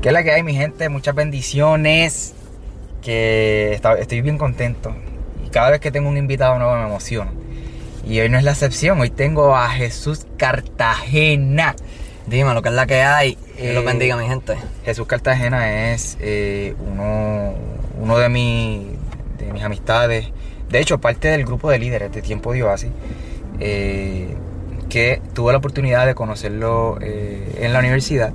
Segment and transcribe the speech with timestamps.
[0.00, 0.88] ¿Qué es la que hay, mi gente?
[0.88, 2.32] Muchas bendiciones.
[3.02, 4.96] Que estoy bien contento.
[5.46, 7.32] Y cada vez que tengo un invitado nuevo me emociono.
[8.06, 8.98] Y hoy no es la excepción.
[8.98, 11.76] Hoy tengo a Jesús Cartagena.
[12.26, 13.34] Dime lo que es la que hay.
[13.58, 14.56] Que lo bendiga, mi gente.
[14.86, 17.52] Jesús Cartagena es eh, uno,
[18.00, 18.92] uno de, mi,
[19.36, 20.28] de mis amistades.
[20.70, 22.90] De hecho, parte del grupo de líderes de Tiempo Dios así.
[23.58, 24.34] Eh,
[24.88, 28.32] que tuve la oportunidad de conocerlo eh, en la universidad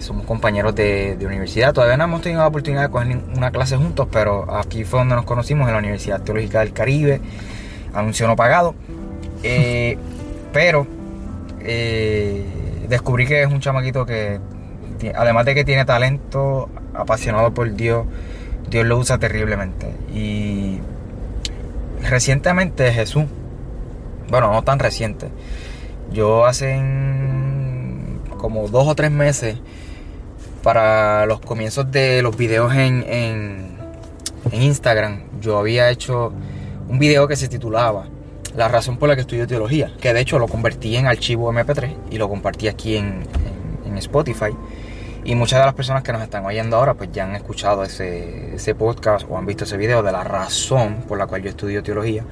[0.00, 1.72] somos compañeros de, universidad.
[1.72, 5.14] Todavía no hemos tenido la oportunidad de coger una clase juntos, pero aquí fue donde
[5.14, 7.20] nos conocimos en la Universidad Teológica del Caribe,
[7.94, 8.74] anuncio no pagado.
[9.42, 9.96] Eh,
[10.52, 10.86] pero
[11.60, 12.44] eh,
[12.90, 14.38] descubrí que es un chamaquito que,
[15.14, 18.04] además de que tiene talento, apasionado por Dios,
[18.68, 19.94] Dios lo usa terriblemente.
[20.12, 20.80] Y
[22.02, 23.24] recientemente Jesús,
[24.28, 25.28] bueno, no tan reciente,
[26.12, 26.78] yo hace
[28.36, 29.56] como dos o tres meses
[30.62, 33.80] para los comienzos de los videos en, en,
[34.52, 36.32] Instagram, yo había hecho
[36.88, 38.06] un video que se titulaba
[38.56, 41.94] La razón por la que estudio teología, que de hecho lo convertí en archivo MP3
[42.10, 43.22] y lo compartí aquí en,
[43.86, 44.56] en, Spotify.
[45.24, 48.54] Y muchas de las personas que nos están oyendo ahora pues ya han escuchado ese,
[48.54, 51.82] ese, podcast o han visto ese video de la razón por la cual yo estudio
[51.82, 52.24] teología.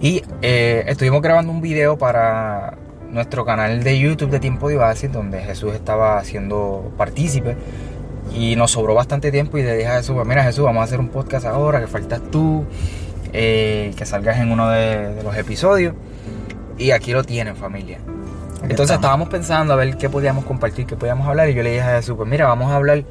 [0.00, 2.78] Y eh, estuvimos grabando un video para
[3.16, 7.56] nuestro canal de YouTube de Tiempo de Oasis, donde Jesús estaba siendo partícipe.
[8.34, 11.00] Y nos sobró bastante tiempo y le dije a Jesús, mira Jesús, vamos a hacer
[11.00, 12.64] un podcast ahora, que faltas tú,
[13.32, 15.94] eh, que salgas en uno de, los episodios.
[16.76, 17.98] Y aquí lo tienen familia.
[18.68, 21.48] Entonces estábamos pensando a ver qué podíamos compartir, qué podíamos hablar.
[21.48, 23.02] Y yo le dije a Jesús, pues mira, vamos a hablar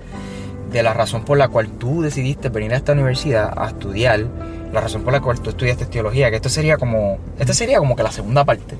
[0.71, 4.25] de la razón por la cual tú decidiste venir a esta universidad a estudiar,
[4.71, 7.95] la razón por la cual tú estudiaste teología, que esto sería como, esta sería como
[7.95, 8.75] que la segunda parte.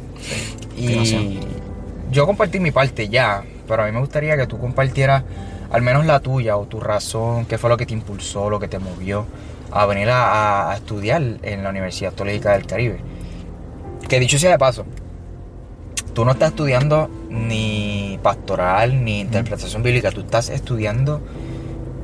[0.78, 1.40] Y
[2.12, 5.24] yo compartí mi parte ya, pero a mí me gustaría que tú compartieras
[5.72, 8.68] al menos la tuya o tu razón, qué fue lo que te impulsó, lo que
[8.68, 9.26] te movió
[9.72, 13.00] a venir a, estudiar en la Universidad Teológica del Caribe.
[14.08, 14.86] Que dicho sea de paso,
[16.14, 21.22] tú no estás estudiando ni pastoral ni interpretación bíblica, tú estás estudiando,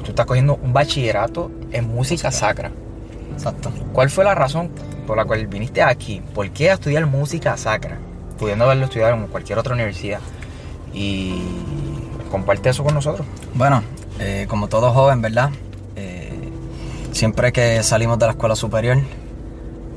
[0.04, 2.72] tú estás cogiendo un bachillerato en música sacra.
[3.32, 3.72] Exacto.
[3.94, 4.70] ¿Cuál fue la razón
[5.12, 6.22] por la cual viniste aquí?
[6.34, 7.98] ¿Por qué estudiar música sacra?
[8.40, 10.22] pudiendo haberlo estudiado en cualquier otra universidad.
[10.94, 11.44] Y
[12.32, 13.28] comparte eso con nosotros.
[13.54, 13.84] Bueno,
[14.22, 15.50] eh, como todo joven, ¿verdad?
[15.98, 16.50] Eh,
[17.12, 19.00] siempre que salimos de la escuela superior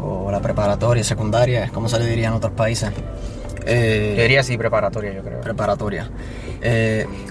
[0.00, 2.90] o la preparatoria, secundaria, como se le diría en otros países.
[3.66, 5.40] Eh, yo diría sí, preparatoria, yo creo.
[5.40, 6.10] Preparatoria.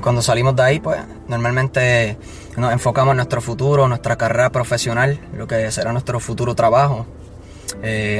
[0.02, 2.18] cuando salimos de ahí, pues normalmente
[2.56, 7.06] nos enfocamos en nuestro futuro, nuestra carrera profesional, lo que será nuestro futuro trabajo,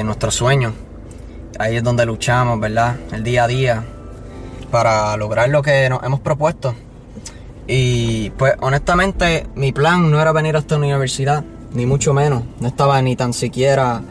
[0.04, 0.72] nuestros sueños
[1.58, 2.96] ahí es donde luchamos, ¿verdad?
[3.12, 3.84] El día a día
[4.70, 6.74] para lograr lo que nos hemos propuesto.
[7.66, 12.42] Y pues honestamente mi plan no era venir a esta universidad, ni mucho menos.
[12.60, 14.02] No estaba ni tan siquiera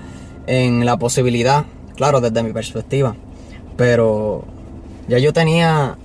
[0.47, 1.65] en la posibilidad,
[1.95, 3.15] claro, desde mi perspectiva.
[3.77, 4.45] Pero
[5.07, 5.97] ya yo tenía,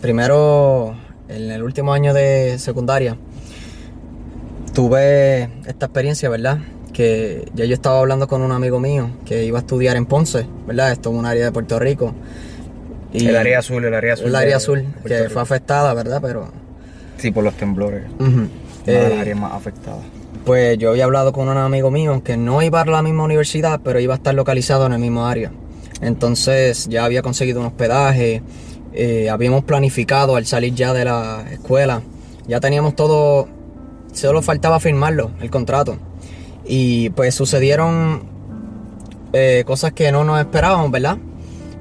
[0.00, 0.94] primero
[1.28, 3.16] en el último año de secundaria,
[4.74, 6.58] tuve esta experiencia, ¿verdad?
[6.96, 10.46] Que ya yo estaba hablando con un amigo mío que iba a estudiar en Ponce,
[10.66, 10.92] ¿verdad?
[10.92, 12.14] Esto es un área de Puerto Rico.
[13.12, 14.28] Y el área azul, el área azul.
[14.28, 16.20] El área azul, que fue afectada, ¿verdad?
[16.22, 16.48] Pero...
[17.18, 18.04] Sí, por los temblores.
[18.18, 18.48] Una
[18.86, 20.00] de las eh, áreas más afectadas.
[20.46, 23.80] Pues yo había hablado con un amigo mío que no iba a la misma universidad,
[23.84, 25.52] pero iba a estar localizado en el mismo área.
[26.00, 28.40] Entonces ya había conseguido un hospedaje,
[28.94, 32.00] eh, habíamos planificado al salir ya de la escuela,
[32.48, 33.48] ya teníamos todo,
[34.14, 35.98] solo faltaba firmarlo, el contrato.
[36.66, 38.22] Y pues sucedieron
[39.32, 41.18] eh, cosas que no nos esperábamos, ¿verdad?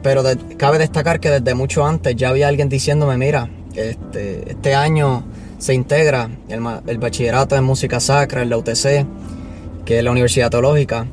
[0.04, 0.24] Pero
[0.58, 5.24] cabe destacar que desde mucho antes ya había alguien diciéndome, mira, este, este año
[5.58, 9.06] se integra el, bachillerato en música sacra en la UTC,
[9.86, 11.08] que es la Universidad Teológica.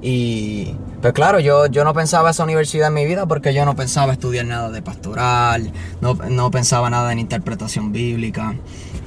[0.00, 3.74] Y pues claro, yo, yo no pensaba esa universidad en mi vida porque yo no
[3.74, 8.54] pensaba estudiar nada de pastoral, no, no pensaba nada en interpretación bíblica.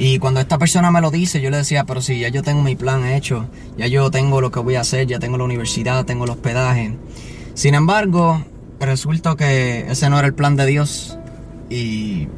[0.02, 2.62] Y cuando esta persona me lo dice, yo le decía, pero si ya yo tengo
[2.62, 6.06] mi plan hecho, ya yo tengo lo que voy a hacer, ya tengo la universidad,
[6.06, 6.98] tengo el hospedaje.
[7.54, 8.42] Sin embargo,
[8.80, 11.18] resulta que ese no era el plan de Dios.
[11.70, 12.30] Y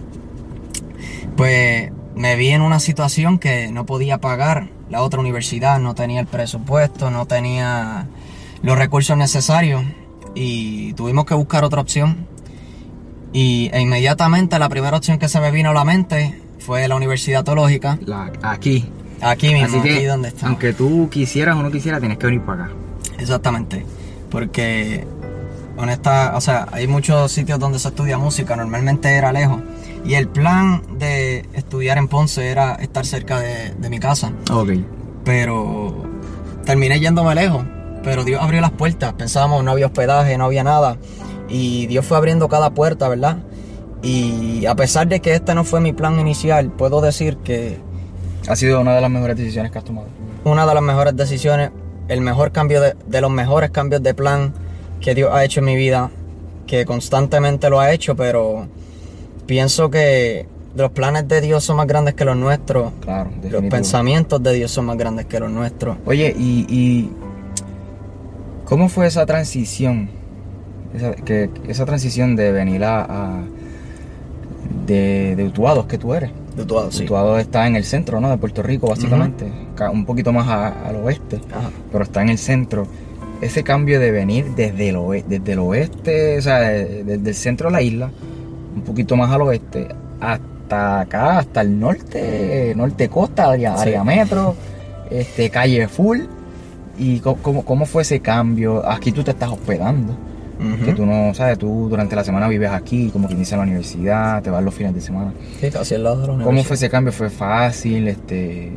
[1.37, 6.19] Pues me vi en una situación que no podía pagar la otra universidad, no tenía
[6.19, 8.07] el presupuesto, no tenía
[8.63, 9.83] los recursos necesarios
[10.33, 12.25] y tuvimos que buscar otra opción.
[13.33, 16.95] Y e inmediatamente la primera opción que se me vino a la mente fue la
[16.95, 18.89] Universidad Teológica, La- aquí.
[19.21, 20.47] aquí mismo, Así que, aquí donde está.
[20.47, 22.73] aunque tú quisieras o no quisieras, tienes que venir para acá.
[23.19, 23.85] Exactamente.
[24.29, 25.05] Porque,
[25.77, 29.61] honesta, o sea, hay muchos sitios donde se estudia música, normalmente era lejos.
[30.05, 34.31] Y el plan de estudiar en Ponce era estar cerca de, de mi casa.
[34.51, 34.69] Ok.
[35.23, 36.03] Pero
[36.65, 37.63] terminé yéndome lejos.
[38.03, 39.13] Pero Dios abrió las puertas.
[39.13, 40.97] Pensábamos, no había hospedaje, no había nada.
[41.49, 43.37] Y Dios fue abriendo cada puerta, ¿verdad?
[44.03, 47.77] Y a pesar de que este no fue mi plan inicial, puedo decir que
[48.47, 50.07] Ha sido una de las mejores decisiones que has tomado.
[50.43, 51.69] una de las mejores decisiones,
[52.07, 54.53] el mejor cambio de, de los mejores cambios de plan
[54.99, 56.09] que Dios ha hecho en mi vida,
[56.67, 58.67] que constantemente lo ha hecho, pero
[59.45, 64.41] pienso que los planes de Dios son más grandes que los nuestros, Claro, los pensamientos
[64.41, 65.97] de Dios son más grandes que los nuestros.
[66.05, 67.11] Oye, y, y
[68.65, 70.09] ¿cómo fue esa transición?
[70.95, 73.43] Esa, que, esa transición de venir a, a-
[74.91, 76.31] de, de Utuados, que tú eres.
[76.55, 77.03] De todo, sí.
[77.03, 78.29] Utuado está en el centro, ¿no?
[78.29, 79.45] De Puerto Rico, básicamente.
[79.75, 81.69] Ca- Un poquito más a- al oeste, Ajá.
[81.91, 82.87] pero está en el centro.
[83.41, 87.35] Ese cambio de venir desde el, oe- desde el oeste, o sea, de- desde el
[87.35, 88.11] centro de la isla,
[88.75, 89.87] un poquito más al oeste,
[90.19, 93.81] hasta acá, hasta el norte, norte costa, área, Sí.
[93.89, 94.55] área metro,
[95.09, 96.19] este, calle full.
[96.97, 98.87] ¿Y co- cómo, cómo fue ese cambio?
[98.87, 100.13] Aquí tú te estás hospedando.
[100.85, 101.57] Que tú no, ¿sabes?
[101.57, 104.93] Tú durante la semana vives aquí, como que inicias la universidad, te vas los fines
[104.93, 105.33] de semana.
[105.59, 106.67] Sí, casi al lado de la ¿Cómo universidad.
[106.67, 107.13] fue ese cambio?
[107.13, 108.07] ¿Fue fácil?
[108.07, 108.71] Este,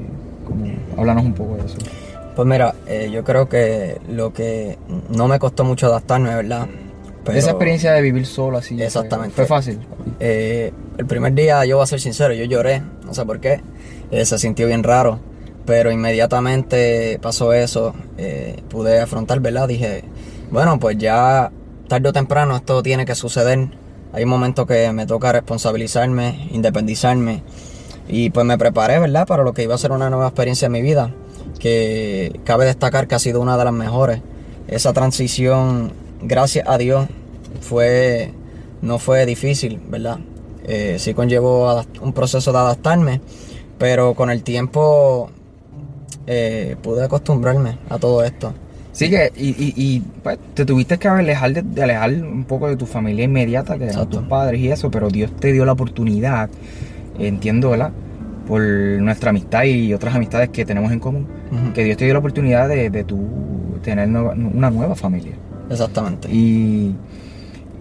[0.47, 0.67] ¿cómo?
[0.97, 1.77] Háblanos un poco de eso.
[2.35, 4.79] Pues mira, eh, yo creo que lo que
[5.11, 6.67] no me costó mucho adaptarme, ¿verdad?
[7.25, 8.81] Pero, Esa experiencia de vivir solo así.
[8.81, 9.35] Exactamente.
[9.35, 9.79] Fue, fácil.
[10.21, 13.61] Eh, el primer día, yo voy a ser sincero, yo lloré, no sé por qué.
[14.11, 15.19] Eh, se sintió bien raro,
[15.65, 19.67] pero inmediatamente pasó eso, eh, pude afrontar, ¿verdad?
[19.69, 20.05] Dije,
[20.51, 21.51] bueno, pues ya
[21.89, 23.69] tarde o temprano esto tiene que suceder.
[24.13, 27.43] Hay un momento que me toca responsabilizarme, independizarme.
[28.09, 29.27] Y pues me preparé, ¿verdad?
[29.27, 31.11] Para lo que iba a ser una nueva experiencia en mi vida.
[31.59, 34.21] Que cabe destacar que ha sido una de las mejores.
[34.69, 35.93] Esa transición,
[36.23, 37.07] gracias a Dios,
[37.61, 38.33] fue
[38.85, 40.19] no fue difícil, ¿verdad?
[40.65, 43.21] Eh, sí conllevó un proceso de adaptarme,
[43.79, 45.31] pero con el tiempo
[46.27, 48.53] eh, pude acostumbrarme a todo esto.
[48.95, 52.69] Sí que, y, y, y, pues, te tuviste que alejar de, de alejar un poco
[52.69, 55.73] de tu familia inmediata, que eran tus padres y eso, pero Dios te dio la
[55.73, 56.49] oportunidad,
[57.19, 57.91] entiendo, ¿verdad?
[58.47, 61.27] Por nuestra amistad y otras amistades que tenemos en común,
[61.75, 63.19] que Dios te dio la oportunidad de, de tú
[63.83, 65.33] tener una nueva familia.
[65.69, 66.29] Exactamente.
[66.31, 66.95] Y,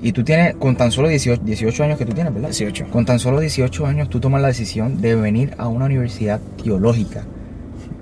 [0.01, 2.49] y tú tienes, con tan solo 18, 18 años que tú tienes, ¿verdad?
[2.49, 2.87] 18.
[2.89, 7.23] Con tan solo 18 años tú tomas la decisión de venir a una universidad teológica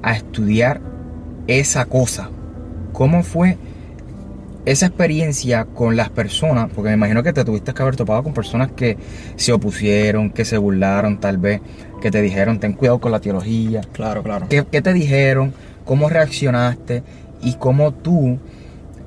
[0.01, 0.81] a estudiar
[1.47, 2.29] esa cosa.
[2.93, 3.57] ¿Cómo fue
[4.65, 6.69] esa experiencia con las personas?
[6.73, 8.97] Porque me imagino que te tuviste que haber topado con personas que
[9.35, 11.61] se opusieron, que se burlaron tal vez,
[12.01, 13.81] que te dijeron ten cuidado con la teología.
[13.93, 14.47] Claro, claro.
[14.49, 15.53] ¿Qué, qué te dijeron?
[15.85, 17.03] ¿Cómo reaccionaste?
[17.41, 18.38] ¿Y cómo tú,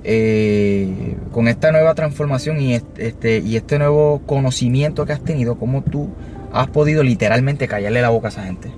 [0.02, 5.56] eh, con esta nueva transformación y este, este- y este nuevo conocimiento que has tenido,
[5.56, 6.08] cómo tú
[6.52, 8.70] has podido literalmente callarle la boca a esa gente?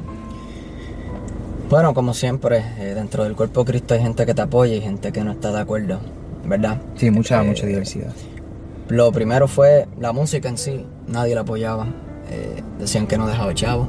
[1.69, 4.81] Bueno, como siempre, eh, dentro del cuerpo de Cristo hay gente que te apoya y
[4.81, 5.99] gente que no está de acuerdo,
[6.45, 6.81] ¿verdad?
[6.95, 8.13] Sí, mucha, Eh, mucha diversidad.
[8.89, 11.87] Lo primero fue la música en sí, nadie la apoyaba.
[12.31, 13.89] Eh, decían que no dejaba chavo.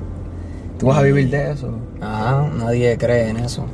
[0.79, 1.69] ¿Tú vas a vivir de eso?
[2.01, 3.65] Ajá, nadie cree en eso.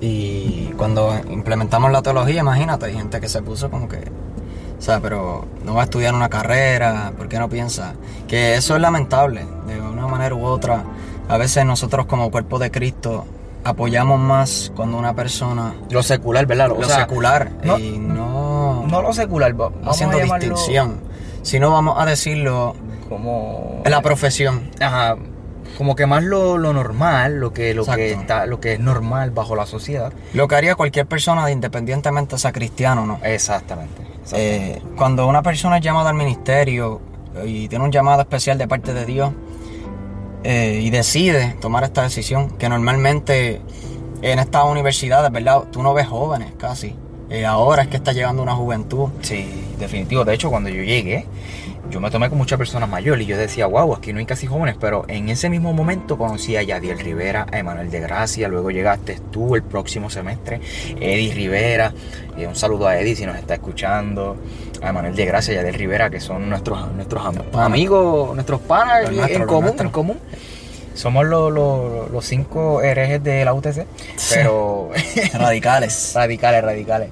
[0.00, 5.00] Y cuando implementamos la teología, imagínate, hay gente que se puso como que, o sea,
[5.00, 7.94] pero no va a estudiar una carrera, ¿por qué no piensa?
[8.28, 10.84] Que eso es lamentable, de una manera u otra.
[11.28, 13.24] A veces nosotros como cuerpo de Cristo
[13.64, 16.68] apoyamos más cuando una persona Lo secular, ¿verdad?
[16.68, 21.00] lo secular no- y no, No lo secular, va- vamos haciendo a llamarlo distinción,
[21.42, 22.74] sino vamos a decirlo
[23.08, 23.82] Como...
[23.84, 24.68] en la profesión.
[24.80, 25.16] Ajá,
[25.78, 29.30] como que más lo, lo normal, lo que, lo, que está, lo que es normal
[29.30, 30.12] bajo la sociedad.
[30.34, 33.18] Lo que haría cualquier persona independientemente sea cristiano o no.
[33.22, 34.02] Exactamente.
[34.34, 37.00] Eh, cuando una persona es llamada al ministerio
[37.44, 39.30] y tiene un llamado especial de parte de Dios
[40.44, 43.60] eh, y decide tomar esta decisión, que normalmente
[44.22, 45.64] en estas universidades, ¿verdad?
[45.70, 46.94] Tú no ves jóvenes casi.
[47.30, 49.08] Eh, ahora es que está llegando una juventud.
[49.22, 49.46] Sí,
[49.78, 50.24] definitivo.
[50.24, 51.26] De hecho, cuando yo llegué,
[51.90, 54.46] yo me tomé con muchas personas mayores y yo decía, wow, aquí no hay casi
[54.46, 58.70] jóvenes, pero en ese mismo momento conocí a Yadiel Rivera, a Emanuel de Gracia, luego
[58.70, 60.60] llegaste tú el próximo semestre,
[61.00, 61.92] Eddie Rivera,
[62.38, 64.36] eh, un saludo a Eddie si nos está escuchando,
[64.80, 68.60] a Emanuel de Gracia y a Yadiel Rivera, que son nuestros, nuestros am- amigos, nuestros
[68.60, 70.18] panas en común, en común.
[70.94, 73.86] Somos los, los, los cinco herejes de la UTC,
[74.34, 74.90] pero
[75.32, 76.12] Radicales.
[76.14, 77.08] radicales, radicales.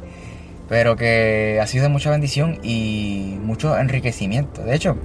[0.71, 4.63] Pero que ha sido de mucha bendición y mucho enriquecimiento.
[4.63, 4.97] De hecho,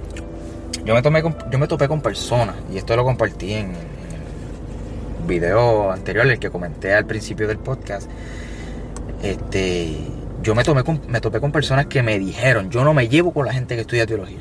[0.84, 3.72] yo me, tomé con- yo me topé con personas, y esto lo compartí en, en
[3.74, 8.08] el video anterior, el que comenté al principio del podcast.
[9.22, 9.96] Este,
[10.42, 13.32] yo me, tomé con- me topé con personas que me dijeron, yo no me llevo
[13.32, 14.40] con la gente que estudia teología.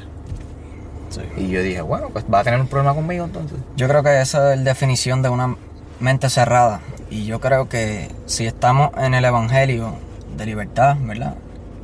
[1.38, 3.58] Y yo dije, bueno, pues va a tener un problema conmigo entonces.
[3.78, 5.56] Yo creo que esa es la definición de una
[6.00, 6.82] mente cerrada.
[7.10, 9.94] Y yo creo que si estamos en el Evangelio
[10.38, 11.36] de libertad, ¿verdad?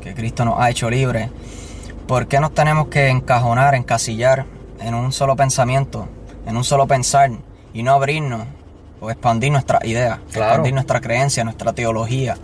[0.01, 1.29] Que Cristo nos ha hecho libres,
[2.07, 4.45] ¿por qué nos tenemos que encajonar, encasillar
[4.81, 6.07] en un solo pensamiento,
[6.45, 7.31] en un solo pensar
[7.73, 8.41] y no abrirnos
[8.99, 10.49] o expandir nuestras ideas, Claro.
[10.51, 12.37] expandir nuestra creencia, nuestra teología?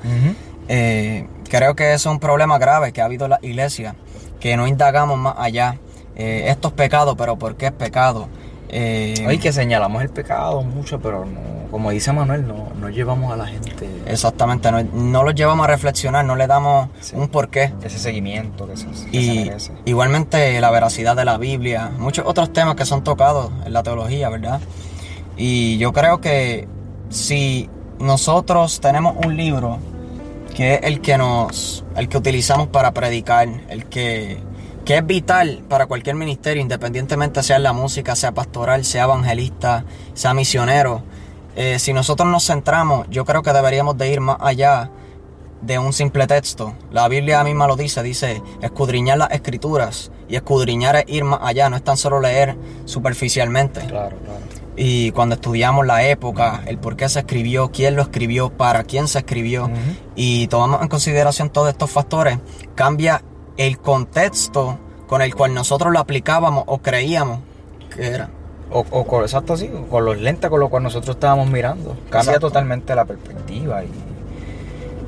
[0.67, 3.95] Eh, creo que eso es un problema grave que ha habido en la iglesia,
[4.39, 5.77] que no indagamos más allá.
[6.15, 8.27] Eh, esto es pecado, pero ¿por qué es pecado?
[8.69, 11.39] Eh, Oye, que señalamos el pecado mucho, pero no,
[11.71, 15.67] como dice Manuel, no, no llevamos a la gente Exactamente, no, no los llevamos a
[15.67, 17.15] reflexionar, no le damos Sí.
[17.15, 17.74] un porqué.
[17.83, 19.71] ese seguimiento que se, que se Y merece.
[19.86, 24.29] igualmente la veracidad de la Biblia, muchos otros temas que son tocados en la teología,
[24.29, 24.59] ¿verdad?
[25.36, 26.67] Y yo creo que
[27.09, 27.69] si
[28.00, 29.77] nosotros tenemos un libro
[30.55, 34.38] que es el que nos, el que utilizamos para predicar, el que,
[34.86, 39.86] que es vital para cualquier ministerio, independientemente sea en la música, sea pastoral, sea evangelista,
[40.15, 41.03] sea misionero,
[41.59, 44.91] eh, si nosotros nos centramos, yo creo que deberíamos de ir más allá
[45.61, 46.75] de un simple texto.
[46.91, 51.67] La Biblia misma lo dice, dice escudriñar las escrituras y escudriñar es ir más allá,
[51.71, 53.79] no es tan solo leer superficialmente.
[53.87, 54.39] Claro, claro.
[54.75, 59.07] Y cuando estudiamos la época, el por qué se escribió, quién lo escribió, para quién
[59.07, 59.71] se escribió,
[60.15, 62.37] y tomamos en consideración todos estos factores,
[62.75, 63.23] cambia
[63.57, 67.39] el contexto con el cual nosotros lo aplicábamos o creíamos
[67.89, 68.29] que era.
[68.71, 71.91] O, o con, exacto así, con los lentes con los cuales nosotros estábamos mirando.
[72.09, 72.47] Cambia Exacto.
[72.47, 73.88] totalmente la perspectiva y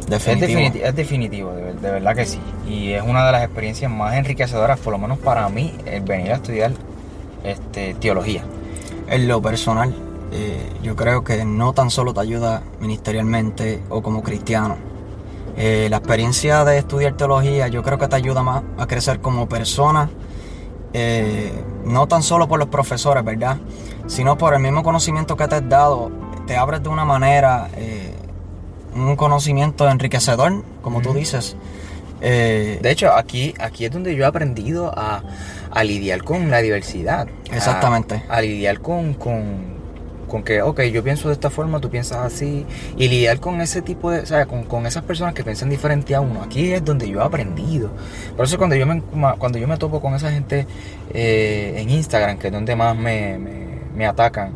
[0.07, 0.59] Definitivo.
[0.59, 2.39] Es, definiti- es definitivo, de verdad que sí.
[2.67, 6.31] Y es una de las experiencias más enriquecedoras, por lo menos para mí, el venir
[6.31, 6.71] a estudiar
[7.43, 8.43] este, teología.
[9.07, 9.93] En lo personal,
[10.31, 14.77] eh, yo creo que no tan solo te ayuda ministerialmente o como cristiano.
[15.57, 19.47] Eh, la experiencia de estudiar teología yo creo que te ayuda más a crecer como
[19.47, 20.09] persona,
[20.93, 21.51] eh,
[21.85, 23.57] no tan solo por los profesores, ¿verdad?
[24.07, 26.11] Sino por el mismo conocimiento que te has dado,
[26.47, 28.13] te abres de una manera, eh,
[28.95, 31.55] un conocimiento enriquecedor, como tú dices.
[32.21, 35.21] Eh, De hecho, aquí, aquí es donde yo he aprendido a,
[35.71, 37.27] a lidiar con la diversidad.
[37.51, 38.23] A- Exactamente.
[38.27, 39.78] A, lidiar con, con,
[40.29, 42.65] con que, ok, yo pienso de esta forma, tú piensas así.
[42.95, 46.15] Y lidiar con ese tipo de, o sea, con, con esas personas que piensan diferente
[46.15, 46.41] a uno.
[46.41, 47.89] Aquí es donde yo he aprendido.
[48.37, 49.01] Por eso cuando yo me,
[49.37, 50.65] cuando yo me topo con esa gente
[51.13, 54.53] eh, en Instagram, que es donde más me, me, me atacan,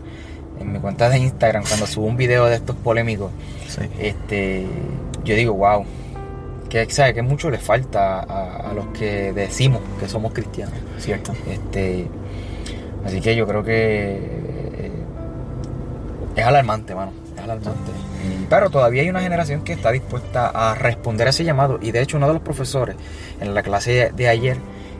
[0.60, 3.32] en mi cuenta de Instagram, cuando subo un video de estos polémicos,
[3.68, 3.82] sí.
[4.00, 4.66] este,
[5.26, 5.84] yo digo, wow,
[6.70, 7.14] que, ¿sabe?
[7.14, 10.76] que mucho le falta a, a los que decimos que somos cristianos.
[11.00, 11.34] Cierto.
[11.48, 12.08] Este,
[13.06, 14.43] así que yo creo que
[16.36, 17.12] es alarmante, mano.
[17.36, 17.92] Es alarmante.
[18.24, 21.80] Y- pero todavía hay una generación que está dispuesta a responder a ese llamado.
[21.82, 22.96] Y de hecho, uno de los profesores
[23.42, 24.58] en la clase de ayer,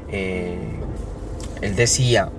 [0.10, 0.58] eh,
[1.62, 2.30] él decía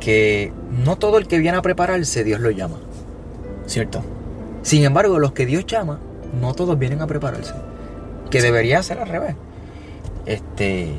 [0.00, 0.52] que
[0.84, 2.76] no todo el que viene a prepararse, Dios lo llama.
[3.66, 4.02] Cierto.
[4.62, 5.98] Sin embargo, los que Dios llama,
[6.40, 7.54] no todos vienen a prepararse.
[8.30, 9.34] Que debería ser al revés.
[10.26, 10.92] Este.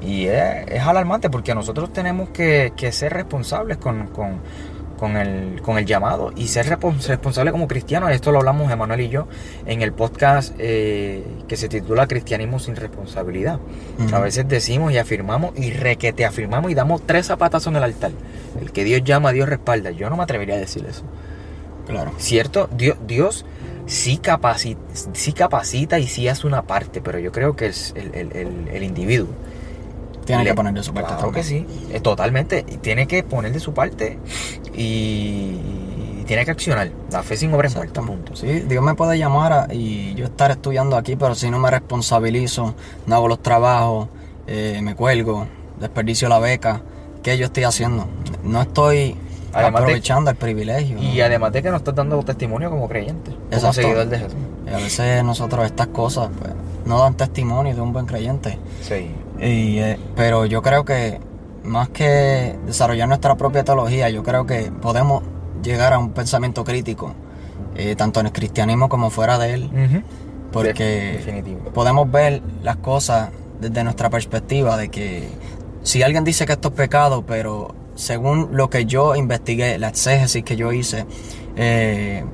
[0.00, 4.40] Y es, es alarmante porque nosotros tenemos que, que ser responsables con, con,
[4.98, 8.10] con el, con el llamado y ser respons- responsables como cristianos.
[8.10, 9.28] Esto lo hablamos Emanuel y yo
[9.66, 13.60] en el podcast eh, que se titula Cristianismo sin responsabilidad.
[14.12, 18.12] A veces decimos y afirmamos y requete afirmamos y damos tres zapatazos en el altar.
[18.60, 19.90] El que Dios llama, Dios respalda.
[19.90, 21.02] Yo no me atrevería a decir eso.
[21.86, 22.12] Claro.
[22.18, 23.44] Cierto, Dios, Dios
[23.86, 24.80] sí, capacita,
[25.12, 27.74] sí capacita y sí hace una parte, pero yo creo que el,
[28.14, 29.28] el- el- el individuo.
[30.24, 32.64] Tiene le- que poner de su parte Claro que sí, eh, totalmente.
[32.66, 34.18] Y Tiene que poner de su parte
[34.76, 35.58] y,
[36.20, 36.90] y tiene que accionar.
[37.10, 38.34] La fe sin obra es muerta, punto.
[38.36, 41.70] Sí, Dios me puede llamar a- y yo estar estudiando aquí, pero si no me
[41.70, 42.74] responsabilizo,
[43.06, 44.08] no hago los trabajos,
[44.46, 45.46] eh, me cuelgo,
[45.80, 46.82] desperdicio la beca,
[47.22, 48.06] ¿qué yo estoy haciendo?
[48.44, 49.16] No estoy
[49.52, 50.98] Además de- aprovechando el privilegio.
[51.00, 51.24] Y ¿no?
[51.24, 53.72] además de que nos estás dando testimonio como creyente, como Exacto.
[53.74, 54.34] seguidor de Jesús.
[54.66, 56.52] Y a veces nosotros estas cosas pues,
[56.84, 58.58] no dan testimonio de un buen creyente.
[58.82, 59.10] Sí.
[59.40, 61.18] Y, eh, pero yo creo que
[61.66, 65.22] más que desarrollar nuestra propia teología, yo creo que podemos
[65.62, 67.14] llegar a un pensamiento crítico,
[67.74, 70.04] eh, tanto en el cristianismo como fuera de él,
[70.52, 71.60] porque Definitivo.
[71.72, 73.30] podemos ver las cosas
[73.60, 75.28] desde nuestra perspectiva de que
[75.82, 80.42] si alguien dice que esto es pecado, pero según lo que yo investigué, la exégesis
[80.44, 81.06] que yo hice,
[81.56, 82.24] eh,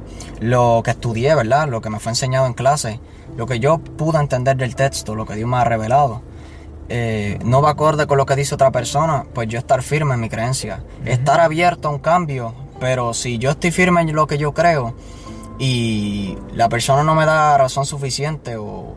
[0.40, 1.68] lo que estudié, ¿verdad?
[1.68, 3.00] Lo que me fue enseñado en clase,
[3.36, 6.22] lo que yo pude entender del texto, lo que Dios me ha revelado,
[6.88, 10.20] eh, no va acorde con lo que dice otra persona, pues yo estar firme en
[10.20, 10.82] mi creencia.
[11.04, 14.94] Estar abierto a un cambio, pero si yo estoy firme en lo que yo creo
[15.58, 18.94] y la persona no me da razón suficiente o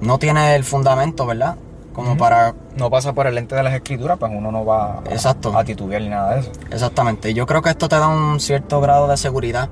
[0.00, 1.56] no tiene el fundamento, ¿verdad?
[1.94, 2.54] Como para...
[2.76, 5.56] No pasa por el lente de las escrituras, pues uno no va a- Exacto.
[5.56, 6.50] a titubear ni nada de eso.
[6.70, 7.30] Exactamente.
[7.30, 9.68] Y Yo creo que esto te da un cierto grado de seguridad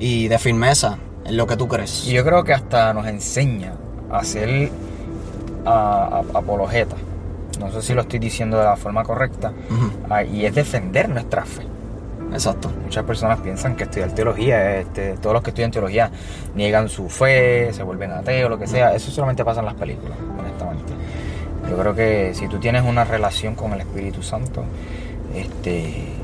[0.00, 2.06] y de firmeza en lo que tú crees.
[2.06, 3.72] Y yo creo que hasta nos enseña
[4.10, 4.70] a ser
[5.64, 6.96] a- a- apologeta.
[7.60, 9.52] No sé si lo estoy diciendo de la forma correcta.
[10.10, 11.62] Ah, y es defender nuestra fe.
[12.32, 12.68] Exacto.
[12.82, 16.10] Muchas personas piensan que estudiar teología, este, todos los que estudian teología
[16.56, 18.94] niegan su fe, se vuelven ateos, lo que sea.
[18.94, 20.92] Eso solamente pasa en las películas, honestamente.
[21.70, 24.64] Yo creo que si tú tienes una relación con el Espíritu Santo,
[25.34, 26.14] este, eh,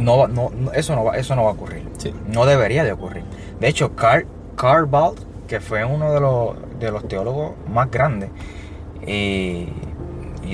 [0.00, 1.84] no, no, no- eso, no va, eso no va a ocurrir.
[1.98, 2.12] Sí.
[2.26, 3.22] No debería de ocurrir.
[3.60, 4.26] De hecho, Carl,
[4.56, 8.30] Carl Bald, que fue uno de los, de los teólogos más grandes,
[9.06, 9.66] y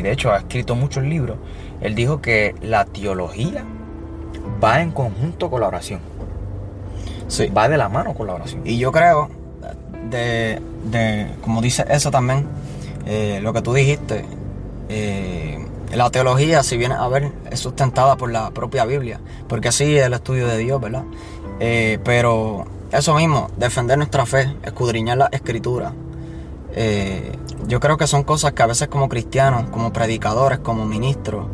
[0.03, 1.37] de hecho ha escrito muchos libros,
[1.81, 3.65] él dijo que la teología
[4.63, 6.01] va en conjunto con la oración.
[7.29, 7.47] Sí.
[7.47, 8.63] Va de la mano con la oración.
[8.65, 9.31] Y yo creo,
[10.11, 12.47] de, de como dice eso también,
[13.07, 14.25] eh, lo que tú dijiste,
[14.89, 19.97] eh, la teología, si viene a ver, es sustentada por la propia Biblia, porque así
[19.97, 21.05] es el estudio de Dios, ¿verdad?
[21.61, 25.93] Eh, pero eso mismo, defender nuestra fe, escudriñar la escritura,
[26.73, 27.33] eh,
[27.67, 31.47] yo creo que son cosas que a veces como cristianos, como predicadores, como ministros,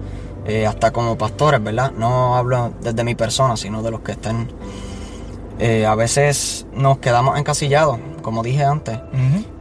[0.47, 1.93] eh, hasta como pastores, ¿verdad?
[1.93, 4.49] No hablo desde mi persona, sino de los que estén
[5.59, 8.99] eh, a veces nos quedamos encasillados, como dije antes,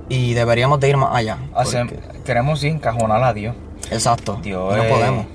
[0.10, 1.38] y deberíamos de ir más allá.
[1.54, 3.56] Porque- queremos sí, encajonar a Dios.
[3.92, 4.38] exacto.
[4.44, 5.26] Dios no podemos.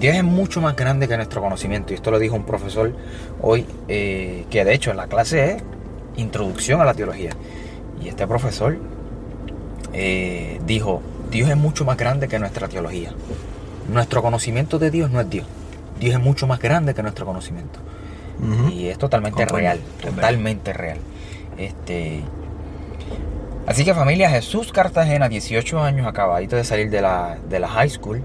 [0.00, 1.92] Dios es mucho más grande que nuestro conocimiento.
[1.92, 2.90] Y esto lo dijo un profesor
[3.42, 5.62] hoy, eh, que de hecho en la clase es
[6.16, 7.30] Introducción a la Teología.
[8.02, 8.78] Y este profesor
[9.92, 13.12] eh, dijo, Dios es mucho más grande que nuestra teología.
[13.92, 15.46] Nuestro conocimiento de Dios no es Dios.
[15.98, 17.78] Dios es mucho más grande que nuestro conocimiento.
[18.72, 20.96] Y es totalmente real, totalmente real.
[21.58, 22.22] Este,
[23.66, 27.90] así que familia, Jesús Cartagena, 18 años, acabadito de salir de la, de la high
[27.90, 28.22] school,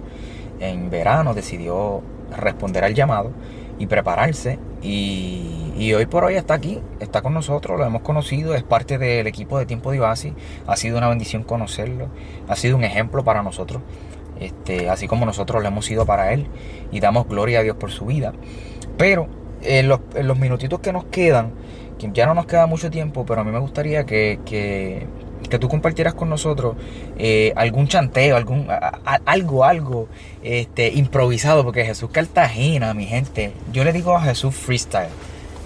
[0.60, 2.02] en verano decidió
[2.36, 3.32] responder al llamado
[3.80, 4.60] y prepararse.
[4.82, 9.28] Y, hoy por hoy está aquí, está con nosotros, lo hemos conocido, es parte del
[9.28, 10.34] equipo de Tiempo de Oasis.
[10.68, 12.08] Ha sido una bendición conocerlo,
[12.48, 13.82] ha sido un ejemplo para nosotros,
[14.40, 16.48] este, así como nosotros lo hemos sido para él.
[16.92, 18.34] Y damos gloria a Dios por su vida.
[18.98, 19.28] Pero
[19.62, 21.52] en los, en minutitos que nos quedan,
[21.98, 25.08] que ya no nos queda mucho tiempo, pero a mí me gustaría que,
[25.48, 26.76] que tú compartieras con nosotros
[27.18, 30.08] eh, algún chanteo, algún a- a- algo, algo
[30.44, 35.10] este, improvisado, porque Jesús Cartagena, mi gente, yo le digo a Jesús freestyle.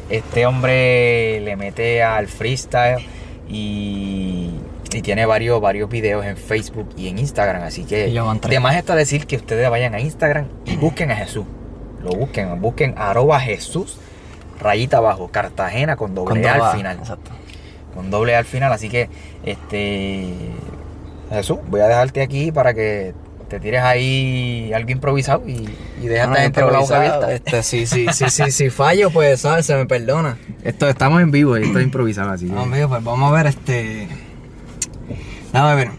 [0.10, 3.06] Este hombre le mete al freestyle
[3.48, 4.50] y,
[4.94, 8.39] y tiene varios, varios videos en Facebook y en Instagram, así que Y yo van
[8.39, 8.52] tres.
[8.52, 11.46] de más está decir que ustedes vayan a Instagram y busquen a Jesús.
[12.04, 13.98] Lo busquen, busquen arroba Jesús,
[14.60, 16.98] rayita abajo, Cartagena con doble Con A doble A, al final.
[16.98, 17.32] Exacto.
[17.93, 19.10] Con doble A al final, así que
[19.43, 20.34] este
[21.32, 23.13] Jesús, voy a dejarte aquí para que
[23.49, 25.67] te tires ahí algo improvisado y,
[26.02, 27.34] y deja a Ah, esta gente con la boca improvisado, abierta.
[27.52, 29.65] Este, sí, sí, sí, sí, si fallo, pues, ¿sabes?
[29.65, 30.38] Se me perdona.
[30.63, 33.36] Esto, estamos en vivo y esto es improvisado, así que- No, amigo, pues vamos a
[33.36, 34.08] ver este.
[35.52, 35.89] Déjame ver.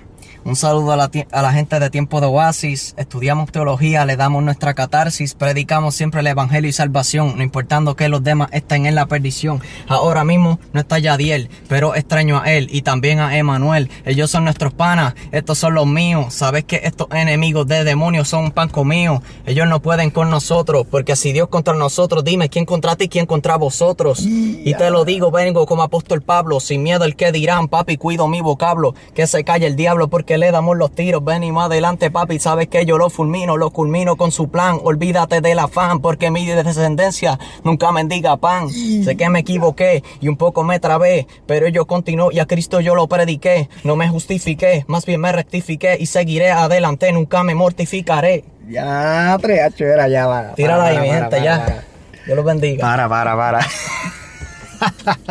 [0.43, 0.97] Un saludo a
[1.43, 2.95] la, gente de Tiempo de Oasis.
[2.97, 8.09] Estudiamos teología, le damos nuestra catarsis, predicamos siempre el evangelio y salvación, no importando que
[8.09, 9.61] los demás estén en la perdición.
[9.87, 13.91] Ahora mismo no está Yadiel, pero extraño a él y también a Emanuel.
[14.07, 16.33] Ellos son nuestros panas, estos son los míos.
[16.33, 19.23] Sabes que estos enemigos de demonios son un pan comido.
[19.45, 23.27] Ellos no pueden con nosotros, porque si Dios contra nosotros, dime quién contra ti, quién
[23.27, 24.21] contra vosotros.
[24.23, 28.27] Y te lo digo, vengo como apóstol Pablo, sin miedo el que dirán, papi, cuido
[28.27, 31.25] mi vocablo, que se calle el diablo porque le damos los tiros.
[31.25, 34.79] Ven más adelante, papi, sabes que yo lo fulmino, lo culmino con su plan.
[34.83, 38.69] Olvídate del afán, porque mi descendencia nunca mendiga pan.
[38.71, 42.81] Sé que me equivoqué y un poco me trabé, pero yo continuo y a Cristo
[42.81, 43.69] yo lo prediqué.
[43.85, 48.45] No me justifiqué, más bien me rectifiqué y seguiré adelante, nunca me mortificaré.
[48.69, 50.55] Ya, treacho, era ya, para.
[50.55, 51.59] Tírala para, ahí, mi para, gente, ya.
[51.65, 51.85] para.
[52.25, 52.83] Dios los bendiga.
[52.83, 53.61] Para, para, para.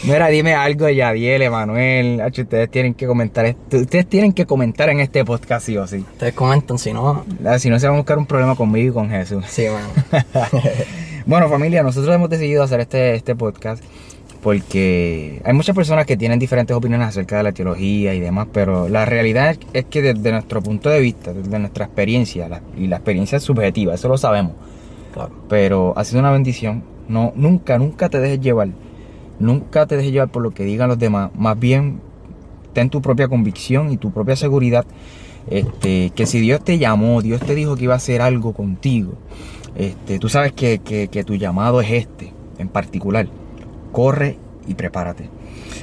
[0.04, 2.22] Mira, dime algo, Yadiel, Emanuel.
[2.26, 3.78] Ustedes tienen que comentar esto.
[3.78, 5.98] Ustedes tienen que comentar en este podcast, sí o sí.
[5.98, 8.94] Ustedes comentan, si no, Ah, Si no, se van a buscar un problema conmigo y
[8.94, 9.46] con Jesús.
[9.48, 9.88] sí, mano.
[11.26, 13.84] Bueno, familia, nosotros hemos decidido hacer este, este podcast
[14.42, 18.90] porque hay muchas personas que tienen diferentes opiniones acerca de la teología y demás, pero
[18.90, 22.96] la realidad es que desde nuestro punto de vista, desde nuestra experiencia, la- y la
[22.96, 24.54] experiencia es subjetiva, eso lo sabemos,
[25.14, 25.32] Claro.
[25.50, 26.84] pero ha sido una bendición.
[27.10, 28.70] No, nunca, nunca te dejes llevar.
[29.40, 31.32] Nunca te dejes llevar por lo que digan los demás.
[31.36, 32.02] Más bien,
[32.74, 34.86] ten tu propia convicción y tu propia seguridad.
[35.50, 39.14] Este, que si Dios te llamó, Dios te dijo que iba a hacer algo contigo,
[39.76, 43.28] este, tú sabes que, que- que tu llamado es este, en particular.
[43.92, 45.30] Corre y prepárate.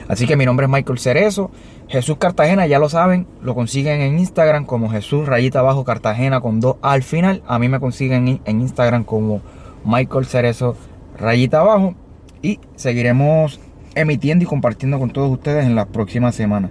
[0.09, 1.51] Así que mi nombre es Michael Cerezo.
[1.89, 6.61] Jesús Cartagena, ya lo saben, lo consiguen en Instagram como Jesús rayita abajo Cartagena con
[6.61, 7.43] dos al final.
[7.47, 9.41] A mí me consiguen en- en Instagram como
[9.85, 10.77] Michael Cerezo
[11.19, 11.95] rayita abajo.
[12.43, 13.61] Y seguiremos
[13.95, 16.71] emitiendo y compartiendo con todos ustedes en las próximas semanas.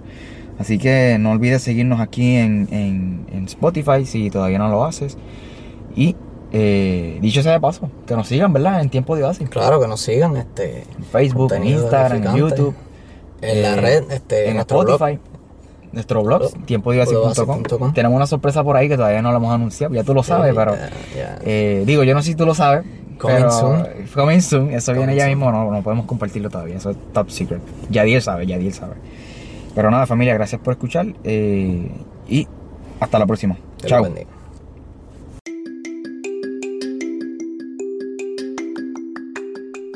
[0.58, 5.18] Así que no olvides seguirnos aquí en, en- en Spotify si todavía no lo haces.
[5.94, 6.16] Y
[6.52, 8.80] eh, dicho sea de paso, que nos sigan, ¿verdad?
[8.80, 9.48] En tiempo de Oasis.
[9.50, 12.36] Claro que nos sigan, este, En Facebook, en Instagram, en.
[12.36, 12.74] YouTube.
[13.42, 14.94] en la eh, red, este, en nuestro blog.
[14.94, 15.20] Spotify.
[15.92, 16.52] Nuestro blog, Blog.
[17.94, 20.54] Tenemos una sorpresa por ahí que todavía no la hemos anunciado, ya tú lo sabes,
[20.54, 20.74] pero
[21.44, 22.84] eh, digo, yo no sé si tú lo sabes.
[23.18, 23.86] Coming pero, soon.
[24.14, 25.38] Coming soon, eso Coming viene ya soon.
[25.38, 27.62] mismo, no, no podemos compartirlo todavía, eso es top secret.
[27.90, 28.94] Yadiel sabe, Yadiel sabe.
[29.74, 31.90] Pero nada, familia, gracias por escuchar eh,
[32.28, 32.48] y
[32.98, 33.56] hasta la próxima.
[33.84, 34.06] Chao.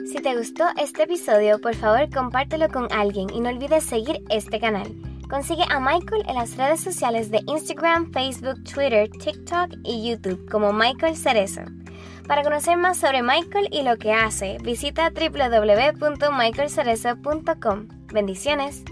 [0.07, 4.61] Si te gustó este episodio, por favor compártelo con alguien y no olvides seguir este
[4.61, 4.95] canal.
[5.31, 10.73] Consigue a Michael en las redes sociales de Instagram, Facebook, Twitter, TikTok y YouTube como
[10.73, 11.63] Michael Cerezo.
[12.31, 17.89] Para conocer más sobre Michael y lo que hace, visita www.michaelcerezo.com.
[18.13, 18.85] Bendiciones.